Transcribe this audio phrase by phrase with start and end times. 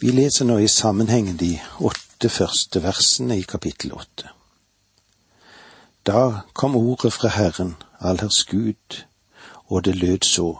[0.00, 4.28] Vi leser nå i sammenhengen de åtte første versene i kapittel åtte.
[6.04, 8.98] Da kom ordet fra Herren, allherrs Gud,
[9.72, 10.50] og det lød så.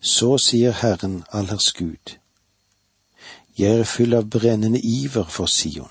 [0.00, 2.18] Så sier Herren, allherrs Gud,
[3.58, 5.90] jeg er full av brennende iver for Sion.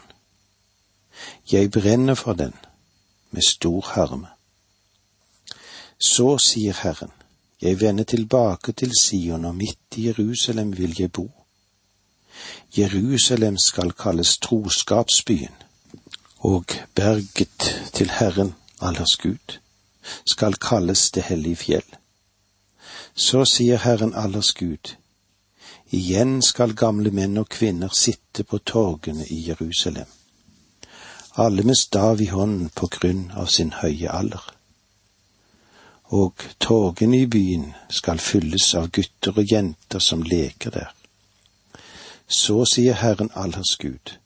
[1.51, 2.53] Jeg brenner for den
[3.31, 4.29] med stor harme.
[5.99, 7.11] Så sier Herren,
[7.61, 11.27] jeg vender tilbake til Sion, og midt i Jerusalem vil jeg bo.
[12.77, 15.55] Jerusalem skal kalles troskapsbyen,
[16.39, 16.65] og
[16.95, 19.59] berget til Herren, allers Gud,
[20.25, 21.95] skal kalles det hellige fjell.
[23.15, 24.93] Så sier Herren allers Gud,
[25.91, 30.07] igjen skal gamle menn og kvinner sitte på torgene i Jerusalem,
[31.35, 34.53] alle med stav i hånden på grunn av sin høye alder.
[36.17, 40.96] Og torgene i byen skal fylles av gutter og jenter som leker der.
[42.27, 44.17] Så sier Herren allers Gud.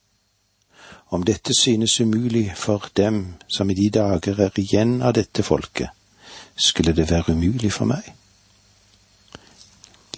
[1.12, 5.90] Om dette synes umulig for dem som i de dager er igjen av dette folket,
[6.56, 8.16] skulle det være umulig for meg?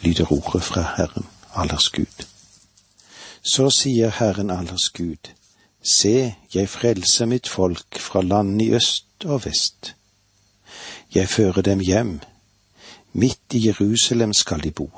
[0.04, 2.26] lyder ordet fra Herren allers Gud.
[3.44, 5.32] Så sier Herren allers Gud,
[5.84, 9.96] se, jeg frelser mitt folk fra landene i øst og vest.
[11.16, 12.20] Jeg fører dem hjem,
[13.14, 14.90] midt i Jerusalem skal de bo.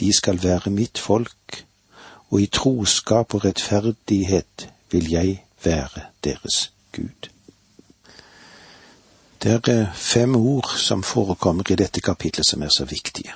[0.00, 1.66] De skal være mitt folk,
[2.30, 7.28] og i troskap og rettferdighet vil jeg være deres Gud.
[9.42, 13.32] Det er fem ord som forekommer i dette kapitlet som er så viktige.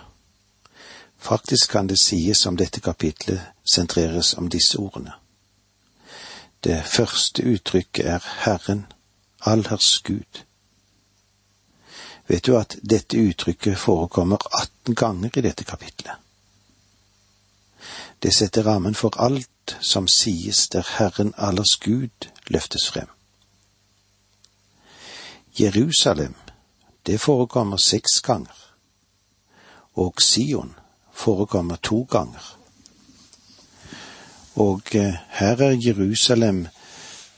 [1.18, 3.40] Faktisk kan det sies om dette kapitlet
[3.74, 5.12] sentreres om disse ordene.
[6.64, 8.86] Det første uttrykket er Herren,
[9.40, 10.44] allherrs Gud.
[12.28, 16.23] Vet du at dette uttrykket forekommer 18 ganger i dette kapitlet?
[18.24, 23.08] Det setter rammen for alt som sies der Herren allers Gud løftes frem.
[25.60, 26.34] Jerusalem,
[27.06, 28.72] det forekommer seks ganger,
[29.94, 30.72] og Sion
[31.12, 32.58] forekommer to ganger.
[34.54, 36.66] Og eh, her er Jerusalem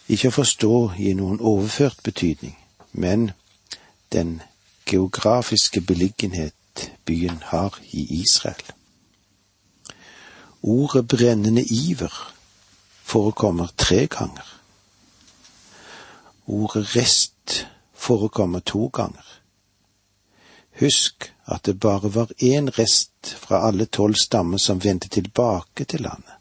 [0.09, 2.55] ikke å forstå i noen overført betydning,
[2.93, 3.31] men
[4.12, 4.43] den
[4.87, 8.77] geografiske beliggenhet byen har i Israel.
[10.66, 12.32] Ordet brennende iver
[13.03, 14.47] forekommer tre ganger.
[16.47, 19.26] Ordet rest forekommer to ganger.
[20.81, 26.00] Husk at det bare var én rest fra alle tolv stammer som vendte tilbake til
[26.00, 26.34] landet.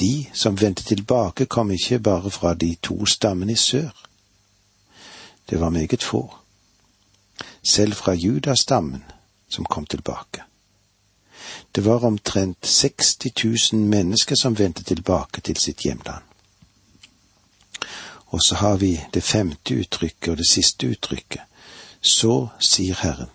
[0.00, 4.08] De som vendte tilbake, kom ikke bare fra de to stammene i sør.
[5.50, 6.34] Det var meget få.
[7.62, 9.04] Selv fra judastammen
[9.48, 10.42] som kom tilbake.
[11.76, 16.24] Det var omtrent 60 000 mennesker som vendte tilbake til sitt hjemland.
[18.26, 21.42] Og så har vi det femte uttrykket og det siste uttrykket.
[22.00, 23.28] Så sier Herren.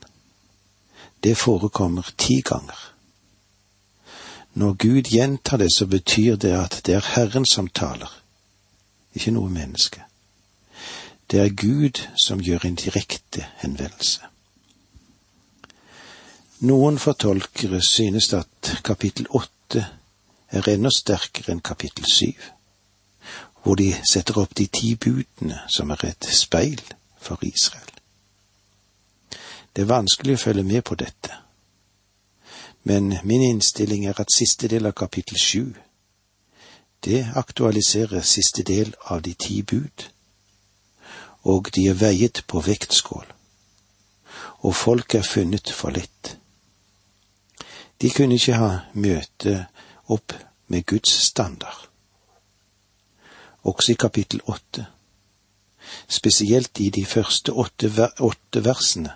[1.24, 2.81] Det forekommer ti ganger.
[4.53, 8.09] Når Gud gjentar det, så betyr det at det er Herren som taler,
[9.13, 10.02] ikke noe menneske.
[11.31, 14.30] Det er Gud som gjør en direkte henvendelse.
[16.61, 19.81] Noen fortolkere synes at kapittel åtte
[20.53, 22.38] er enda sterkere enn kapittel syv,
[23.63, 26.81] hvor de setter opp de ti budene som er et speil
[27.17, 27.89] for Israel.
[29.73, 31.31] Det er vanskelig å følge med på dette,
[32.83, 35.63] men min innstilling er at siste del av kapittel sju,
[37.01, 40.05] det aktualiserer siste del av de ti bud,
[41.41, 43.25] og de er veiet på vektskål,
[44.61, 46.35] og folk er funnet for lett.
[48.01, 49.66] De kunne ikke ha møte
[50.09, 50.34] opp
[50.67, 51.88] med Guds standard.
[53.63, 54.85] Også i kapittel åtte,
[56.09, 59.13] spesielt i de første åtte, versene,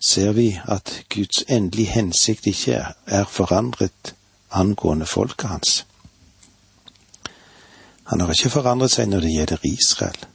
[0.00, 4.14] ser vi at Guds endelige hensikt ikke er forandret
[4.50, 5.86] angående folket hans.
[8.06, 10.26] Han har ikke forandret seg når det gjelder Israel,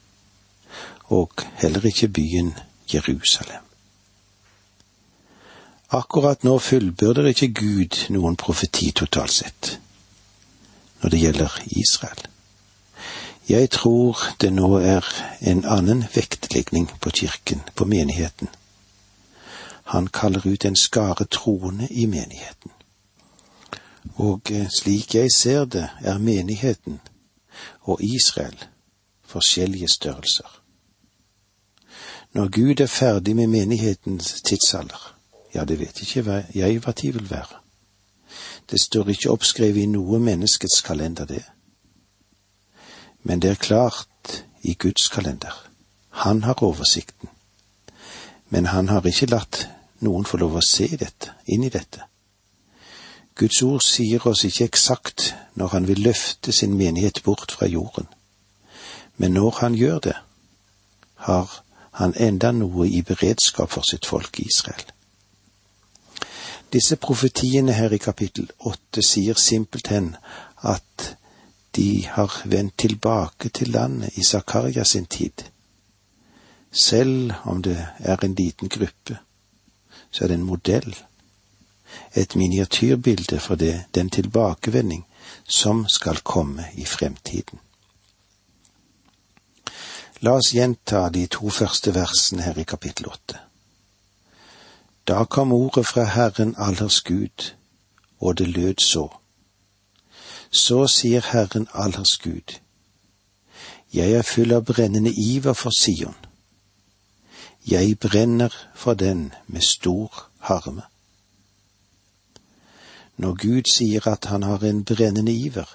[1.03, 2.55] og heller ikke byen
[2.93, 3.70] Jerusalem.
[5.91, 9.77] Akkurat nå fullbyrder ikke Gud noen profeti totalt sett
[11.01, 12.21] når det gjelder Israel.
[13.49, 15.07] Jeg tror det nå er
[15.41, 18.47] en annen vektlegning på kirken, på menigheten.
[19.91, 22.71] Han kaller ut en skare troende i menigheten.
[24.15, 27.01] Og eh, slik jeg ser det, er menigheten
[27.81, 28.57] og Israel
[29.25, 30.61] forskjellige størrelser.
[32.33, 35.15] Når Gud er ferdig med menighetens tidsalder,
[35.53, 37.59] ja, det vet ikke jeg hva tid vil være.
[38.71, 41.43] Det står ikke oppskrevet i noe menneskets kalender, det.
[43.23, 45.67] Men det er klart i Guds kalender.
[46.09, 47.29] Han har oversikten.
[48.49, 49.67] Men han har ikke latt
[49.99, 52.07] noen få lov å se dette, inn i dette.
[53.35, 58.07] Guds ord sier oss ikke eksakt når han vil løfte sin menighet bort fra jorden,
[59.17, 60.17] men når han gjør det,
[61.27, 61.61] har
[61.91, 64.83] han enda noe i beredskap for sitt folk Israel.
[66.71, 70.15] Disse profetiene her i kapittel åtte sier simpelthen
[70.63, 71.17] at
[71.75, 75.43] de har vendt tilbake til landet i Zakaria sin tid.
[76.71, 79.17] Selv om det er en liten gruppe,
[80.11, 80.95] så er det en modell,
[82.15, 85.05] et miniatyrbilde for det, den tilbakevending
[85.47, 87.59] som skal komme i fremtiden.
[90.21, 93.50] La oss gjenta de to første versene her i kapittel åtte.
[95.11, 97.55] Da kom ordet fra Herren allers Gud,
[98.19, 99.09] og det lød så.
[100.51, 102.53] Så sier Herren allers Gud,
[103.93, 106.15] jeg er full av brennende iver for Sion.
[107.67, 110.85] Jeg brenner for den med stor harme.
[113.17, 115.67] Når Gud sier at han har en brennende iver,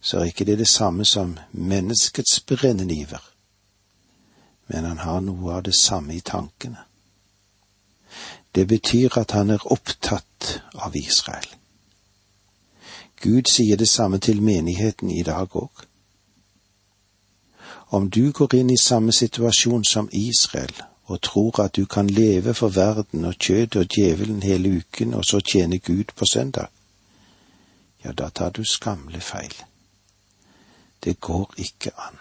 [0.00, 3.32] så er ikke det det samme som menneskets brennende iver,
[4.68, 6.84] men han har noe av det samme i tankene.
[8.56, 11.48] Det betyr at han er opptatt av Israel.
[13.20, 15.84] Gud sier det samme til menigheten i dag òg.
[17.88, 20.72] Om du går inn i samme situasjon som Israel
[21.04, 25.24] og tror at du kan leve for verden og kjødet og djevelen hele uken og
[25.24, 26.66] så tjene Gud på søndag,
[28.04, 29.54] ja, da tar du skamle feil.
[31.04, 32.18] Det går ikke an.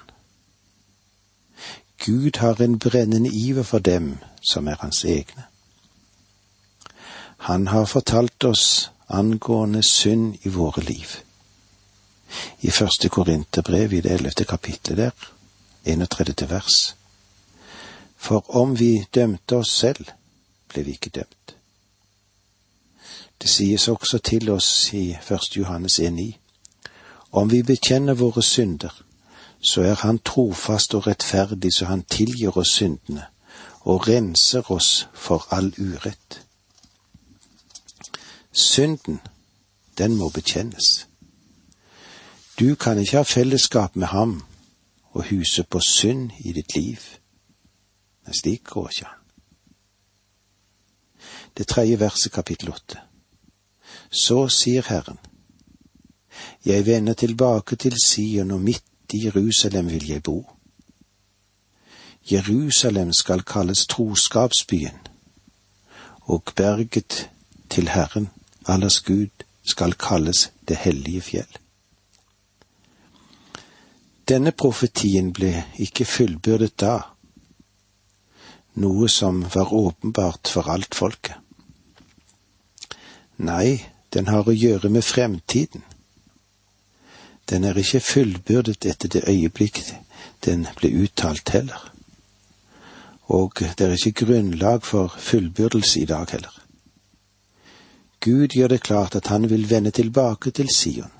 [2.06, 4.18] Gud har en brennende iver for dem
[4.52, 5.44] som er hans egne.
[7.46, 11.08] Han har fortalt oss angående synd i våre liv.
[12.62, 15.12] I første Korinterbrev i det ellevte kapittelet der,
[15.86, 16.50] 31.
[16.50, 16.96] vers.
[18.18, 20.10] For om vi dømte oss selv,
[20.74, 21.56] ble vi ikke dømt.
[23.42, 25.58] Det sies også til oss i 1.
[25.58, 26.26] Johannes 1,9.
[27.32, 29.04] Om vi bekjenner våre synder,
[29.62, 33.26] så er Han trofast og rettferdig så Han tilgir oss syndene
[33.82, 36.45] og renser oss for all urett.
[38.56, 39.20] Synden,
[39.98, 41.08] den må bekjennes.
[42.60, 44.44] Du kan ikke ha fellesskap med ham
[45.12, 46.98] og huse på synd i ditt liv.
[48.26, 49.22] Men slik går ikke han.
[51.58, 53.00] Det tredje verset kapittel åtte.
[54.12, 55.20] Så sier Herren,
[56.66, 60.52] jeg vender tilbake til Sion, og midt i Jerusalem vil jeg bo.
[62.32, 65.00] Jerusalem skal kalles troskapsbyen,
[66.22, 67.30] og berget
[67.70, 68.30] til Herren
[68.66, 71.58] allers Gud skal kalles det hellige fjell.
[74.26, 75.52] Denne profetien ble
[75.82, 76.96] ikke fullbyrdet da,
[78.82, 81.38] noe som var åpenbart for alt folket.
[83.38, 85.84] Nei, den har å gjøre med fremtiden.
[87.46, 89.84] Den er ikke fullbyrdet etter det øyeblikk
[90.46, 91.92] den ble uttalt heller.
[93.30, 96.65] Og det er ikke grunnlag for fullbyrdelse i dag heller.
[98.26, 101.12] Gud gjør det klart at han vil vende tilbake til Sion,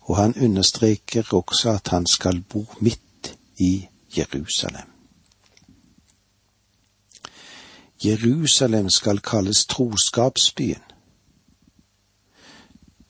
[0.00, 3.86] og han understreker også at han skal bo midt i
[4.16, 4.88] Jerusalem.
[8.04, 10.82] Jerusalem skal kalles troskapsbyen.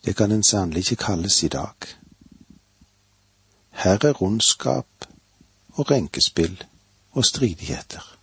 [0.05, 1.75] Det kan den sannelig ikke kalles i dag.
[3.71, 4.87] Her er rundskap
[5.73, 6.65] og renkespill
[7.13, 8.22] og stridigheter.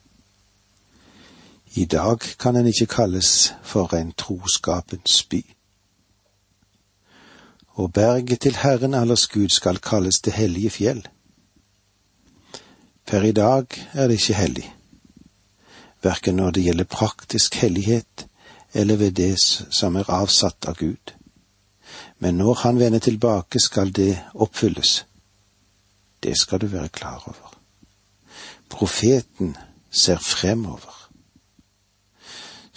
[1.80, 5.46] I dag kan den ikke kalles for en troskapens by.
[7.80, 11.08] Og berget til Herren allers Gud skal kalles det hellige fjell.
[13.08, 14.76] Per i dag er det ikke hellig,
[16.04, 18.28] verken når det gjelder praktisk hellighet
[18.74, 19.40] eller ved det
[19.72, 21.16] som er avsatt av Gud.
[22.20, 25.06] Men når Han vender tilbake, skal det oppfylles.
[26.24, 27.60] Det skal du være klar over.
[28.70, 29.58] Profeten
[29.92, 30.99] ser fremover.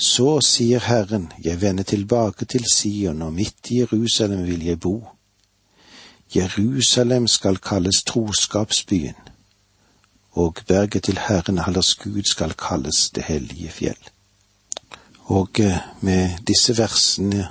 [0.02, 4.96] Så sier Herren, jeg vender tilbake til Sion, og midt i Jerusalem vil jeg bo.
[6.36, 9.14] Jerusalem skal kalles troskapsbyen,
[10.32, 14.10] og berget til Herren allers Gud skal kalles det hellige fjell.
[15.30, 17.48] Og eh, med disse versene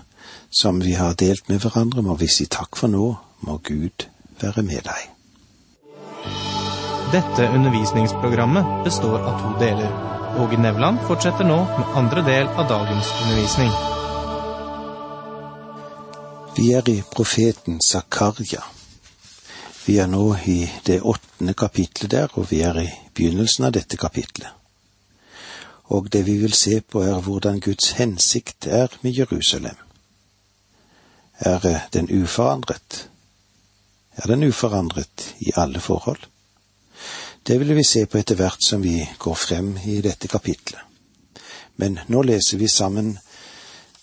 [0.49, 3.15] som vi har delt med hverandre, må vi si takk for nå,
[3.47, 4.07] må Gud
[4.41, 5.10] være med deg.
[7.11, 9.91] Dette undervisningsprogrammet består av to deler.
[10.39, 13.71] Åge Nevland fortsetter nå med andre del av dagens undervisning.
[16.55, 18.63] Vi er i profeten Zakaria.
[19.85, 23.99] Vi er nå i det åttende kapitlet der, og vi er i begynnelsen av dette
[23.99, 24.47] kapitlet.
[25.91, 29.75] Og det vi vil se på, er hvordan Guds hensikt er med Jerusalem.
[31.39, 33.09] Er den uforandret?
[34.15, 36.30] Er den uforandret i alle forhold?
[37.47, 40.81] Det vil vi se på etter hvert som vi går frem i dette kapitlet.
[41.75, 43.15] Men nå leser vi sammen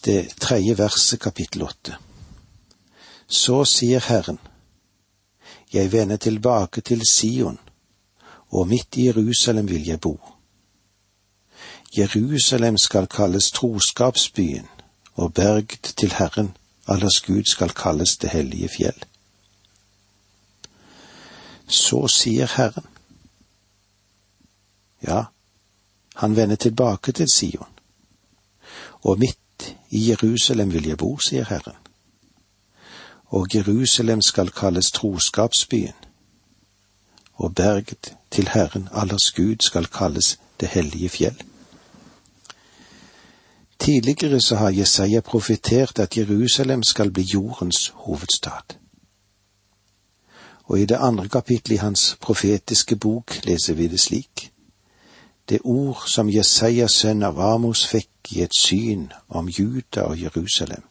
[0.04, 1.94] det tredje verset kapittel åtte.
[3.28, 4.38] Så sier Herren,
[5.72, 7.58] jeg vender tilbake til Sion,
[8.50, 10.16] og midt i Jerusalem vil jeg bo.
[11.98, 14.66] Jerusalem skal kalles troskapsbyen,
[15.14, 16.56] og berget til Herren,
[16.88, 19.04] allers Gud skal kalles det hellige fjell.
[21.68, 22.97] Så sier Herren.
[25.06, 25.24] Ja,
[26.14, 27.74] han vender tilbake til Sion,
[29.02, 31.88] og midt i Jerusalem vil jeg bo, sier Herren
[33.28, 35.94] og Jerusalem skal kalles troskapsbyen,
[37.34, 41.42] og berget til Herren allers Gud skal kalles det hellige fjell.
[43.78, 48.76] Tidligere så har Jesaja profetert at Jerusalem skal bli jordens hovedstad.
[50.64, 54.52] Og i det andre kapittelet i hans profetiske bok leser vi det slik.
[55.48, 60.84] Det ord som Jesajas sønn av Amos fikk i et syn om Juda og Jerusalem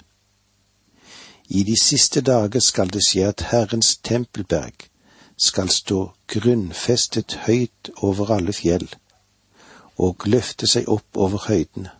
[1.47, 4.89] i de siste dager skal det skje at Herrens tempelberg
[5.37, 8.87] skal stå grunnfestet høyt over alle fjell
[9.97, 11.93] og løfte seg opp over høydene.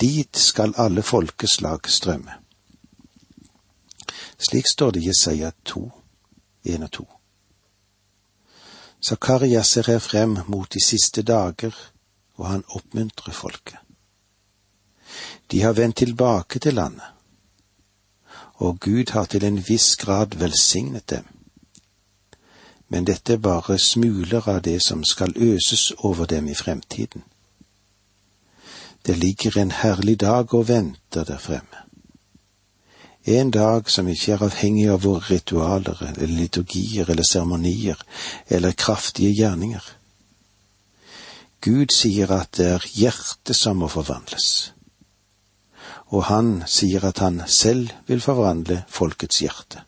[0.00, 2.38] Dit skal alle folkeslag strømme.
[4.38, 5.82] Slik står det i Jesaja 2,
[6.64, 7.08] 1 og 2.
[9.02, 11.74] Zakaria ser her frem mot de siste dager,
[12.36, 13.78] og han oppmuntrer folket.
[15.50, 17.12] De har vendt tilbake til landet
[18.62, 21.24] og Gud har til en viss grad velsignet dem.
[22.88, 27.24] Men dette er bare smuler av det som skal øses over dem i fremtiden.
[29.06, 31.81] Det ligger en herlig dag og venter der fremme.
[33.24, 37.98] En dag som ikke er avhengig av våre ritualer eller liturgier eller seremonier
[38.48, 39.82] eller kraftige gjerninger.
[41.62, 44.72] Gud sier at det er hjertet som må forvandles
[46.12, 49.80] og han sier at han selv vil forvandle folkets hjerte.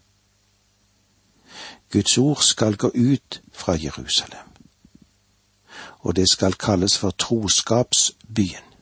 [1.93, 4.49] Guds ord skal gå ut fra Jerusalem,
[6.01, 8.74] og det skal kalles for troskapsbyen.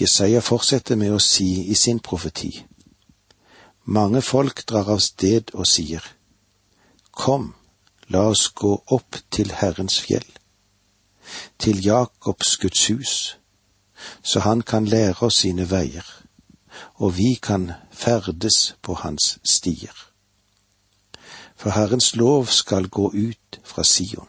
[0.00, 2.52] Jesaja fortsetter med å si i sin profeti.
[3.84, 6.02] Mange folk drar av sted og sier,
[7.10, 7.52] Kom,
[8.08, 10.26] la oss gå opp til Herrens fjell,
[11.58, 13.14] til Jakobs Guds hus
[14.22, 16.06] så han kan lære oss sine veier,
[16.94, 19.94] og vi kan ferdes på hans stier.
[21.56, 24.28] For Herrens lov skal gå ut fra Sion,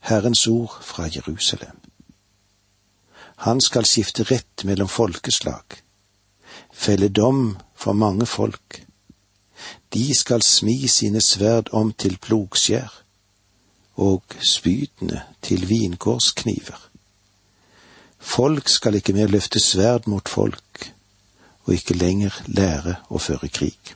[0.00, 1.83] Herrens ord fra Jerusalem.
[3.36, 5.82] Han skal skifte rett mellom folkeslag,
[6.72, 8.84] felle dom for mange folk.
[9.94, 13.00] De skal smi sine sverd om til plogskjær
[13.96, 16.80] og spydene til vingårdskniver.
[18.18, 20.94] Folk skal ikke mer løfte sverd mot folk,
[21.64, 23.94] og ikke lenger lære å føre krig.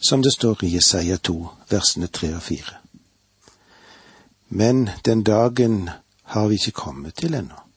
[0.00, 1.38] Som det står i Jesaja 2,
[1.70, 2.76] versene 3 og 4.
[4.48, 5.90] Men den dagen
[6.34, 7.69] har vi ikke kommet til ennå.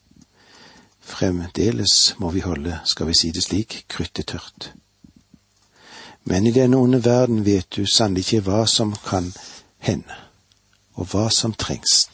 [1.03, 4.73] Fremdeles må vi holde, skal vi si det slik, kruttet tørt.
[6.23, 9.33] Men i denne onde verden vet du sannelig ikke hva som kan
[9.83, 10.15] hende,
[10.95, 12.07] og hva som trengs.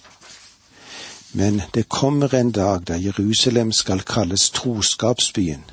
[1.34, 5.63] Men det kommer en dag da Jerusalem skal kalles troskapsbyen,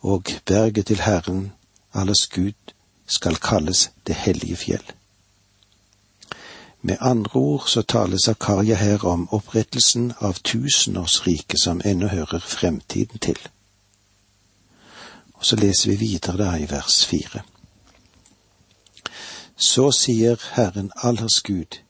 [0.00, 1.52] og berget til Herren,
[1.94, 2.74] alles Gud,
[3.06, 4.92] skal kalles det hellige fjell.
[6.86, 13.18] Med andre ord så taler Zakaria her om opprettelsen av tusenårsriket som ennå hører fremtiden
[13.18, 13.38] til.
[15.34, 17.40] Og så leser vi videre da i vers fire.
[19.56, 21.80] Så sier Herren allers Gud,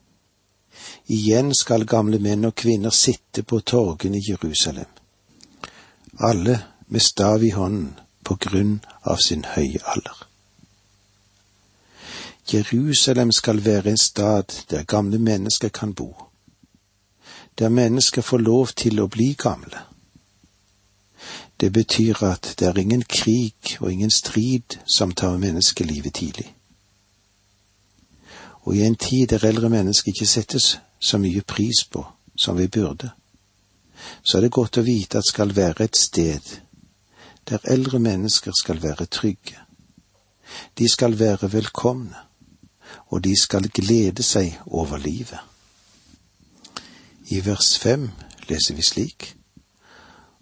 [1.11, 4.89] Igjen skal gamle menn og kvinner sitte på torgene i Jerusalem,
[6.21, 10.34] alle med stav i hånden på grunn av sin høye alder.
[12.53, 16.17] Jerusalem skal være en stad der gamle mennesker kan bo,
[17.59, 19.79] der mennesker får lov til å bli gamle.
[21.61, 26.55] Det betyr at det er ingen krig og ingen strid som tar menneskelivet tidlig.
[28.65, 32.05] Og i en tid der eldre mennesker ikke settes så mye pris på
[32.37, 33.11] som vi burde,
[34.23, 36.57] så er det godt å vite at skal være et sted
[37.49, 39.57] der eldre mennesker skal være trygge.
[40.79, 42.24] De skal være velkomne,
[43.09, 45.39] og de skal glede seg over livet.
[47.29, 48.11] I vers fem
[48.49, 49.35] leser vi slik.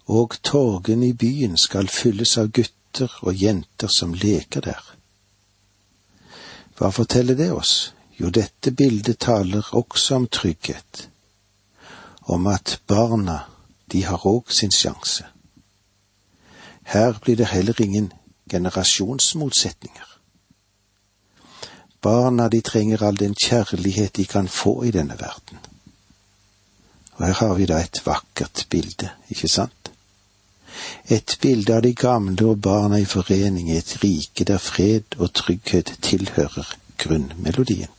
[0.05, 4.83] Og torgene i byen skal fylles av gutter og jenter som leker der.
[6.77, 7.93] Hva forteller det oss?
[8.19, 11.09] Jo, dette bildet taler også om trygghet,
[12.29, 13.39] om at barna,
[13.91, 15.25] de har òg sin sjanse.
[16.83, 18.11] Her blir det heller ingen
[18.49, 20.12] generasjonsmotsetninger.
[22.03, 25.57] Barna, de trenger all den kjærlighet de kan få i denne verden.
[27.15, 29.91] Og her har vi da et vakkert bilde, ikke sant?
[31.07, 35.33] Et bilde av de gamle og barna i forening i et rike der fred og
[35.33, 37.91] trygghet tilhører grunnmelodien.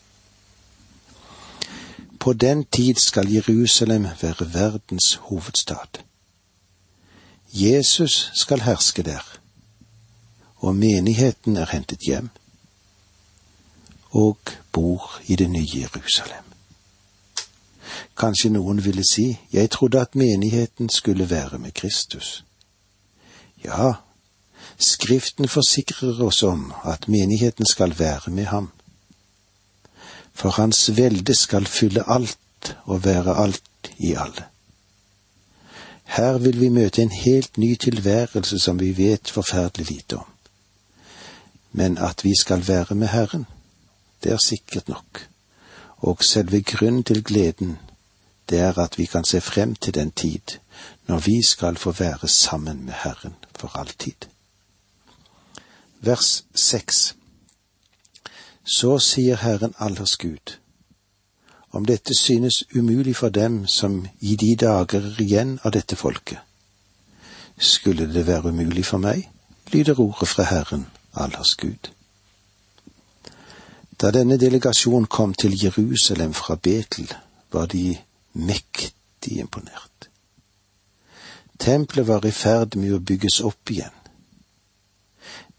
[2.20, 6.00] På den tid skal Jerusalem være verdens hovedstad.
[7.52, 9.38] Jesus skal herske der,
[10.56, 12.30] og menigheten er hentet hjem
[14.14, 14.38] og
[14.72, 16.44] bor i det nye Jerusalem.
[18.16, 22.44] Kanskje noen ville si, jeg trodde at menigheten skulle være med Kristus.
[23.64, 23.92] Ja,
[24.78, 28.70] Skriften forsikrer oss om at menigheten skal være med ham.
[30.34, 34.44] For hans velde skal fylle alt og være alt i alle.
[36.04, 40.26] Her vil vi møte en helt ny tilværelse som vi vet forferdelig lite om.
[41.72, 43.46] Men at vi skal være med Herren,
[44.22, 45.28] det er sikkert nok,
[45.96, 47.78] og selve grunnen til gleden,
[48.50, 50.58] det er at vi kan se frem til den tid
[51.06, 54.28] når vi skal få være sammen med Herren for alltid.
[56.00, 57.14] Vers seks
[58.64, 60.56] Så sier Herren allers Gud,
[61.72, 66.38] om dette synes umulig for dem som i de dager er igjen av dette folket.
[67.58, 69.28] Skulle det være umulig for meg,
[69.72, 71.90] lyder ordet fra Herren, allers Gud.
[74.00, 77.12] Da denne delegasjonen kom til Jerusalem fra Betel,
[77.52, 77.96] var de
[78.32, 80.08] mektig imponert.
[81.58, 83.94] Tempelet var i ferd med å bygges opp igjen.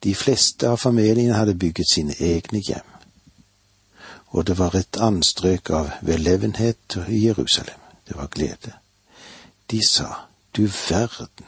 [0.04, 2.95] De fleste av familiene hadde bygget sine egne hjem
[4.36, 7.80] og det var et anstrøk av vellevenhet i Jerusalem.
[8.08, 8.74] Det var glede.
[9.71, 11.48] De sa, du verden,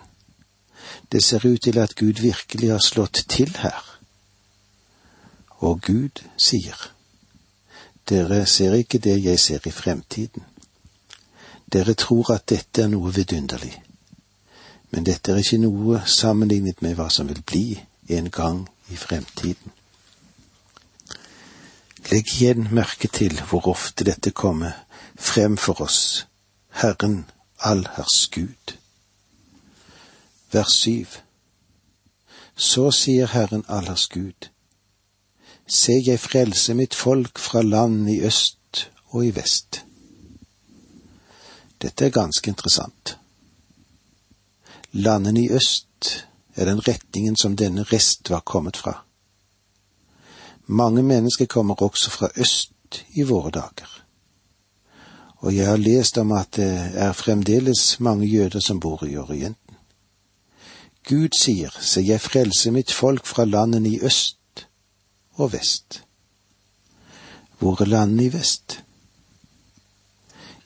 [1.12, 3.97] det ser ut til at Gud virkelig har slått til her.
[5.60, 6.78] Og Gud sier,
[8.10, 10.44] dere ser ikke det jeg ser i fremtiden.
[11.74, 13.74] Dere tror at dette er noe vidunderlig,
[14.92, 17.66] men dette er ikke noe sammenlignet med hva som vil bli
[18.08, 19.74] en gang i fremtiden.
[22.08, 24.78] Legg igjen merke til hvor ofte dette kommer
[25.20, 26.28] frem for oss,
[26.72, 27.26] Herren
[27.60, 28.78] allherrs Gud.
[30.52, 31.18] Vers syv.
[32.56, 34.48] Så sier Herren allherrs Gud,
[35.68, 39.84] se jeg frelse mitt folk fra land i øst og i vest.
[41.82, 43.18] Dette er ganske interessant.
[44.92, 46.26] Landene i øst
[46.56, 49.04] er den retningen som denne rest var kommet fra.
[50.66, 54.04] Mange mennesker kommer også fra øst i våre dager.
[55.38, 59.76] Og jeg har lest om at det er fremdeles mange jøder som bor i Orienten.
[61.08, 64.37] Gud sier, se jeg frelse mitt folk fra landene i øst
[65.38, 66.04] og vest.
[67.60, 68.84] Hvor er landene i vest?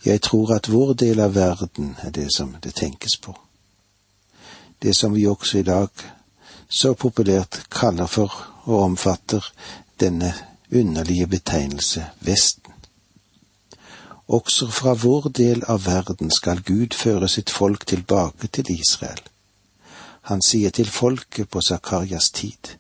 [0.06, 3.36] Jeg tror at vår del av verden er det som det tenkes på.
[4.82, 5.90] Det som vi også i dag
[6.70, 9.46] så populært kaller for og omfatter
[10.00, 10.34] denne
[10.72, 12.74] underlige betegnelse Vesten.
[14.28, 19.20] Også fra vår del av verden skal Gud føre sitt folk tilbake til Israel.
[20.22, 22.78] Han sier til folket på Zakarias tid.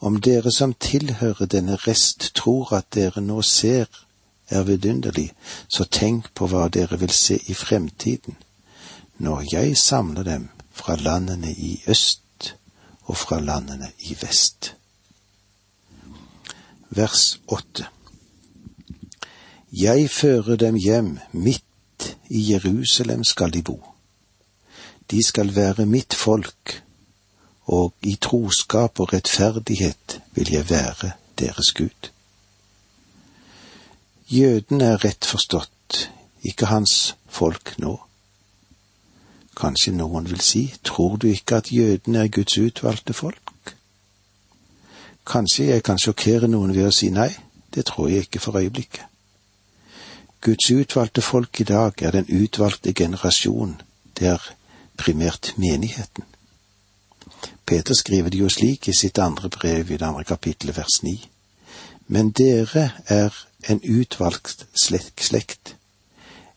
[0.00, 3.86] Om dere som tilhører denne rest tror at dere nå ser
[4.48, 5.30] er vidunderlig,
[5.68, 8.36] så tenk på hva dere vil se i fremtiden,
[9.18, 12.54] når jeg samler dem fra landene i øst
[13.04, 14.74] og fra landene i vest
[16.90, 17.86] vers åtte.
[19.72, 23.78] Jeg fører dem hjem, midt i Jerusalem skal de bo.
[25.10, 26.82] De skal være mitt folk,
[27.70, 32.10] og i troskap og rettferdighet vil jeg være deres Gud.
[34.30, 36.10] Jøden er rett forstått,
[36.42, 37.92] ikke hans folk nå.
[39.60, 43.74] Kanskje noen vil si, tror du ikke at jødene er Guds utvalgte folk?
[45.26, 47.30] Kanskje jeg kan sjokkere noen ved å si nei,
[47.74, 49.06] det tror jeg ikke for øyeblikket.
[50.40, 53.76] Guds utvalgte folk i dag er den utvalgte generasjon,
[54.18, 54.50] det er
[54.96, 56.24] primært menigheten.
[57.70, 61.12] Peter skriver det jo slik i sitt andre brev i det andre kapittelet, vers ni.
[62.06, 63.36] Men dere er
[63.70, 65.76] en utvalgt slekt,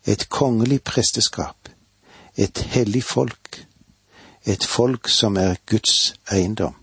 [0.05, 1.69] et kongelig presteskap,
[2.35, 3.59] et hellig folk,
[4.45, 6.73] et folk som er Guds eiendom.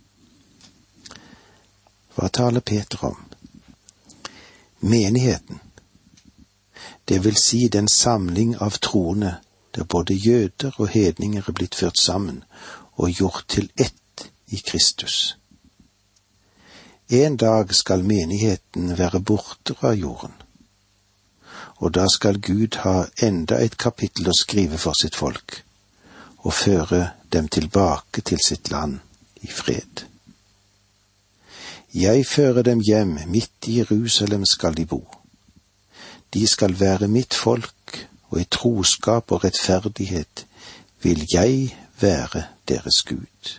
[2.14, 3.19] Hva taler Peter om?
[4.81, 5.59] Menigheten,
[7.09, 9.40] det vil si den samling av troende
[9.75, 12.45] der både jøder og hedninger er blitt ført sammen
[12.95, 13.95] og gjort til ett
[14.51, 15.37] i Kristus.
[17.09, 20.35] En dag skal menigheten være borte fra jorden,
[21.77, 25.63] og da skal Gud ha enda et kapittel å skrive for sitt folk,
[26.45, 27.01] og føre
[27.33, 29.01] dem tilbake til sitt land
[29.43, 30.05] i fred.
[31.95, 35.03] Jeg fører dem hjem, midt i Jerusalem skal de bo.
[36.35, 40.47] De skal være mitt folk, og i troskap og rettferdighet
[41.03, 43.59] vil jeg være deres Gud.